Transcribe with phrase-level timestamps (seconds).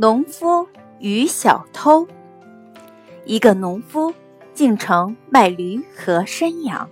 [0.00, 0.66] 农夫
[0.98, 2.08] 与小偷。
[3.26, 4.14] 一个农夫
[4.54, 6.88] 进城卖驴和山羊，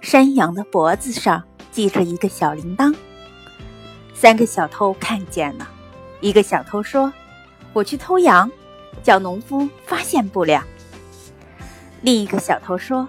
[0.00, 2.92] 山羊的脖子上系着一个小铃铛。
[4.14, 5.68] 三个小偷看见了，
[6.20, 7.12] 一个小偷说
[7.72, 8.50] ：“我去偷羊，
[9.00, 10.64] 叫农夫发现不了。”
[12.02, 13.08] 另一个小偷说：“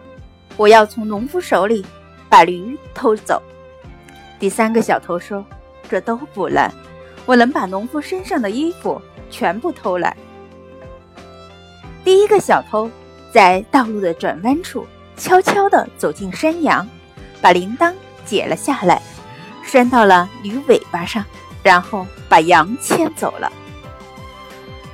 [0.55, 1.83] 我要从农夫手里
[2.29, 3.41] 把驴偷走。”
[4.39, 5.43] 第三个小偷说
[5.89, 6.71] ：“这都不难。”
[7.25, 10.15] 我能把农夫身上的衣服全部偷来。
[12.03, 12.89] 第一个小偷
[13.31, 16.87] 在道路的转弯处悄悄地走进山羊，
[17.41, 17.93] 把铃铛
[18.25, 19.01] 解了下来，
[19.63, 21.23] 拴到了驴尾巴上，
[21.61, 23.51] 然后把羊牵走了。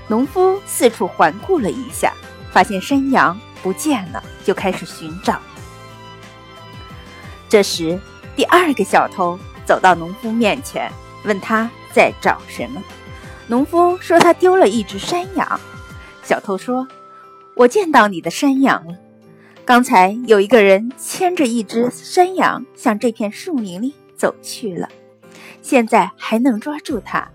[0.08, 2.14] 农夫四处环顾了一下，
[2.52, 5.40] 发现山羊不见了，就开始寻找。
[7.48, 7.98] 这时，
[8.36, 10.92] 第二个小偷走到农夫面前，
[11.24, 11.70] 问他。
[11.96, 12.84] 在找什么？
[13.48, 15.58] 农夫说他丢了一只山羊。
[16.24, 16.86] 小偷说
[17.56, 18.98] ：“我见到你的山羊了。
[19.64, 24.90] 刚才有一个人牵着一只山羊向这片树林里走去了，
[25.62, 27.26] 现在还能抓住他。”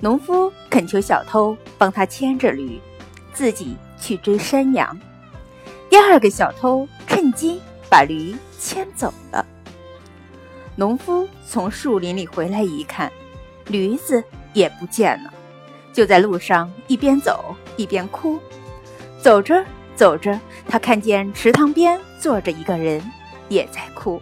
[0.00, 2.80] 农夫恳求小偷帮他牵着驴，
[3.32, 4.98] 自己去追山羊。
[5.88, 9.46] 第二个小偷趁机把驴牵走了。
[10.74, 13.12] 农夫从树林里回来一看。
[13.68, 15.32] 驴子也不见了，
[15.92, 18.38] 就在路上一边走一边哭。
[19.20, 20.38] 走着走着，
[20.68, 23.02] 他看见池塘边坐着一个人，
[23.48, 24.20] 也在哭。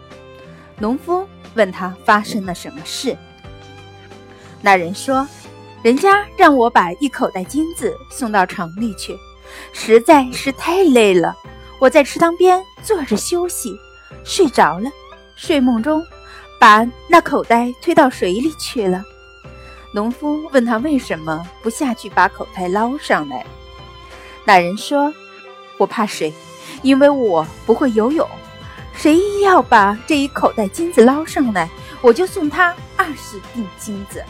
[0.79, 3.17] 农夫问他发生了什么事。
[4.63, 5.27] 那人说
[5.83, 9.17] ：“人家让我把一口袋金子送到城里去，
[9.73, 11.37] 实在是太累了。
[11.79, 13.71] 我在池塘边坐着休息，
[14.25, 14.91] 睡着了。
[15.37, 16.05] 睡梦中，
[16.59, 19.05] 把那口袋推到水里去了。”
[19.93, 23.47] 农夫问他为什么不下去把口袋捞上来？
[24.45, 25.13] 那人说
[25.79, 26.33] ：“我怕水，
[26.83, 28.29] 因为我不会游泳。
[28.95, 31.69] 谁要把这一口袋金子捞上来，
[32.03, 34.23] 我就送他二十锭金子。”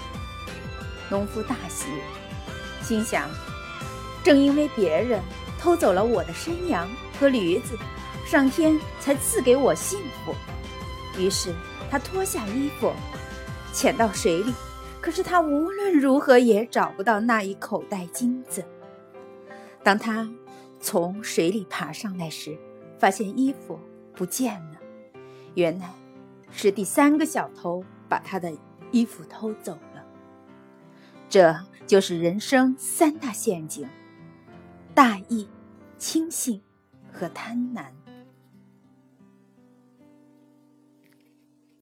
[1.10, 1.86] 农夫大喜，
[2.82, 3.28] 心想：
[4.22, 5.20] 正因为别人
[5.58, 7.76] 偷走了我的山羊和驴子，
[8.26, 10.34] 上天才赐给我幸福。
[11.18, 11.54] 于是
[11.90, 12.92] 他脱下衣服，
[13.72, 14.54] 潜到水里。
[15.06, 18.64] 可是他无论如何也找不到那一口袋金子。
[19.84, 20.28] 当他
[20.80, 22.58] 从水里爬上来时，
[22.98, 23.78] 发现衣服
[24.16, 24.80] 不见了。
[25.54, 25.88] 原来
[26.50, 28.52] 是第三个小偷把他的
[28.90, 30.04] 衣服偷走了。
[31.28, 31.56] 这
[31.86, 33.88] 就是人生三大陷阱：
[34.92, 35.48] 大意、
[35.98, 36.60] 轻信
[37.12, 37.84] 和贪婪。